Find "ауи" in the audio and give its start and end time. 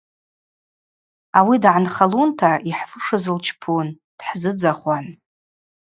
1.37-1.55